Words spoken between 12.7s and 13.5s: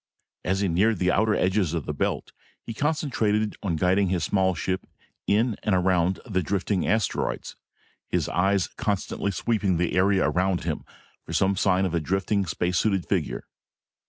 suited figure.